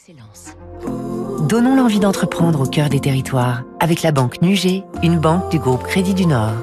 d'excellence. 0.00 0.56
Donnons 1.48 1.76
l'envie 1.76 2.00
d'entreprendre 2.00 2.62
au 2.62 2.66
cœur 2.66 2.88
des 2.88 3.00
territoires 3.00 3.64
avec 3.80 4.02
la 4.02 4.12
banque 4.12 4.40
Nugé, 4.42 4.84
une 5.02 5.18
banque 5.18 5.50
du 5.50 5.58
groupe 5.58 5.82
Crédit 5.84 6.14
du 6.14 6.26
Nord. 6.26 6.54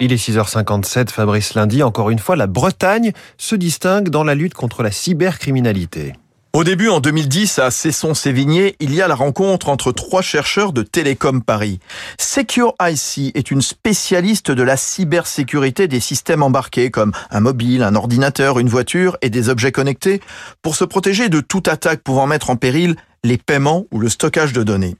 Il 0.00 0.12
est 0.12 0.16
6h57, 0.16 1.10
Fabrice 1.10 1.54
Lundi. 1.54 1.82
Encore 1.82 2.10
une 2.10 2.20
fois, 2.20 2.36
la 2.36 2.46
Bretagne 2.46 3.12
se 3.36 3.56
distingue 3.56 4.10
dans 4.10 4.22
la 4.22 4.34
lutte 4.34 4.54
contre 4.54 4.82
la 4.82 4.92
cybercriminalité. 4.92 6.12
Au 6.58 6.64
début, 6.64 6.88
en 6.88 6.98
2010, 6.98 7.60
à 7.60 7.70
Cesson-Sévigné, 7.70 8.74
il 8.80 8.92
y 8.92 9.00
a 9.00 9.06
la 9.06 9.14
rencontre 9.14 9.68
entre 9.68 9.92
trois 9.92 10.22
chercheurs 10.22 10.72
de 10.72 10.82
Télécom 10.82 11.40
Paris. 11.40 11.78
Secure 12.18 12.74
IC 12.82 13.30
est 13.36 13.52
une 13.52 13.62
spécialiste 13.62 14.50
de 14.50 14.64
la 14.64 14.76
cybersécurité 14.76 15.86
des 15.86 16.00
systèmes 16.00 16.42
embarqués 16.42 16.90
comme 16.90 17.12
un 17.30 17.38
mobile, 17.38 17.84
un 17.84 17.94
ordinateur, 17.94 18.58
une 18.58 18.68
voiture 18.68 19.16
et 19.22 19.30
des 19.30 19.50
objets 19.50 19.70
connectés 19.70 20.20
pour 20.60 20.74
se 20.74 20.82
protéger 20.82 21.28
de 21.28 21.38
toute 21.38 21.68
attaque 21.68 22.02
pouvant 22.02 22.26
mettre 22.26 22.50
en 22.50 22.56
péril 22.56 22.96
les 23.22 23.38
paiements 23.38 23.84
ou 23.92 24.00
le 24.00 24.08
stockage 24.08 24.52
de 24.52 24.64
données. 24.64 24.96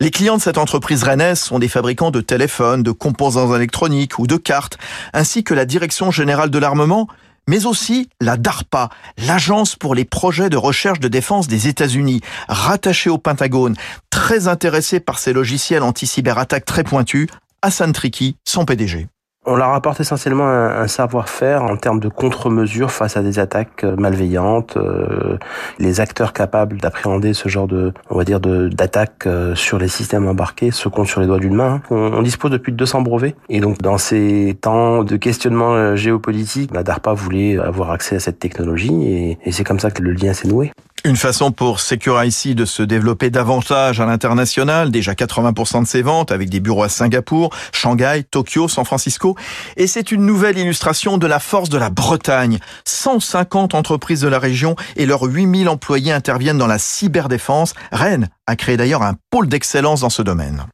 Les 0.00 0.10
clients 0.10 0.38
de 0.38 0.42
cette 0.42 0.56
entreprise 0.56 1.02
rennaise 1.02 1.38
sont 1.38 1.58
des 1.58 1.68
fabricants 1.68 2.12
de 2.12 2.22
téléphones, 2.22 2.82
de 2.82 2.92
composants 2.92 3.54
électroniques 3.54 4.18
ou 4.18 4.26
de 4.26 4.38
cartes, 4.38 4.78
ainsi 5.12 5.44
que 5.44 5.52
la 5.52 5.66
Direction 5.66 6.10
générale 6.10 6.48
de 6.48 6.58
l'armement, 6.58 7.08
mais 7.48 7.66
aussi 7.66 8.08
la 8.20 8.36
DARPA, 8.36 8.88
l'Agence 9.18 9.76
pour 9.76 9.94
les 9.94 10.04
projets 10.04 10.50
de 10.50 10.56
recherche 10.56 11.00
de 11.00 11.08
défense 11.08 11.48
des 11.48 11.68
États-Unis, 11.68 12.20
rattachée 12.48 13.10
au 13.10 13.18
Pentagone, 13.18 13.76
très 14.10 14.48
intéressée 14.48 15.00
par 15.00 15.18
ces 15.18 15.32
logiciels 15.32 15.82
anti-cyberattaques 15.82 16.64
très 16.64 16.84
pointus, 16.84 17.28
Hassan 17.62 17.92
Triki, 17.92 18.36
son 18.44 18.64
PDG. 18.64 19.08
On 19.46 19.56
leur 19.56 19.70
apporte 19.70 20.00
essentiellement 20.00 20.48
un, 20.48 20.86
savoir-faire 20.86 21.62
en 21.62 21.76
termes 21.76 22.00
de 22.00 22.08
contre-mesures 22.08 22.90
face 22.90 23.18
à 23.18 23.22
des 23.22 23.38
attaques 23.38 23.84
euh, 23.84 23.94
malveillantes. 23.96 24.78
Euh, 24.78 25.36
les 25.78 26.00
acteurs 26.00 26.32
capables 26.32 26.78
d'appréhender 26.78 27.34
ce 27.34 27.48
genre 27.50 27.66
de, 27.66 27.92
on 28.08 28.16
va 28.16 28.24
dire, 28.24 28.40
d'attaques 28.40 29.26
euh, 29.26 29.54
sur 29.54 29.78
les 29.78 29.88
systèmes 29.88 30.26
embarqués 30.26 30.70
se 30.70 30.88
comptent 30.88 31.08
sur 31.08 31.20
les 31.20 31.26
doigts 31.26 31.38
d'une 31.38 31.54
main. 31.54 31.82
On, 31.90 32.22
dispose 32.22 32.52
de 32.52 32.56
plus 32.56 32.72
de 32.72 32.76
200 32.78 33.02
brevets. 33.02 33.36
Et 33.50 33.60
donc, 33.60 33.82
dans 33.82 33.98
ces 33.98 34.56
temps 34.60 35.04
de 35.04 35.16
questionnement 35.16 35.94
géopolitique, 35.94 36.72
la 36.72 36.82
DARPA 36.82 37.12
voulait 37.12 37.58
avoir 37.58 37.90
accès 37.90 38.16
à 38.16 38.20
cette 38.20 38.38
technologie 38.38 39.06
et, 39.06 39.38
et 39.44 39.52
c'est 39.52 39.64
comme 39.64 39.80
ça 39.80 39.90
que 39.90 40.02
le 40.02 40.12
lien 40.12 40.32
s'est 40.32 40.48
noué. 40.48 40.72
Une 41.06 41.16
façon 41.16 41.52
pour 41.52 41.80
Secure-IC 41.80 42.54
de 42.54 42.64
se 42.64 42.82
développer 42.82 43.28
davantage 43.28 44.00
à 44.00 44.06
l'international, 44.06 44.90
déjà 44.90 45.12
80% 45.12 45.82
de 45.82 45.86
ses 45.86 46.00
ventes 46.00 46.32
avec 46.32 46.48
des 46.48 46.60
bureaux 46.60 46.82
à 46.82 46.88
Singapour, 46.88 47.50
Shanghai, 47.72 48.24
Tokyo, 48.30 48.68
San 48.68 48.86
Francisco. 48.86 49.36
Et 49.76 49.86
c'est 49.86 50.12
une 50.12 50.24
nouvelle 50.24 50.56
illustration 50.56 51.18
de 51.18 51.26
la 51.26 51.40
force 51.40 51.68
de 51.68 51.76
la 51.76 51.90
Bretagne. 51.90 52.58
150 52.86 53.74
entreprises 53.74 54.22
de 54.22 54.28
la 54.28 54.38
région 54.38 54.76
et 54.96 55.04
leurs 55.04 55.24
8000 55.24 55.68
employés 55.68 56.12
interviennent 56.12 56.56
dans 56.56 56.66
la 56.66 56.78
cyberdéfense. 56.78 57.74
Rennes 57.92 58.30
a 58.46 58.56
créé 58.56 58.78
d'ailleurs 58.78 59.02
un 59.02 59.16
pôle 59.28 59.48
d'excellence 59.48 60.00
dans 60.00 60.10
ce 60.10 60.22
domaine. 60.22 60.64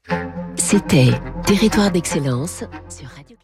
C'était 0.54 1.10
Territoire 1.44 1.90
d'excellence 1.90 2.62
sur 2.88 3.08
Radio 3.16 3.36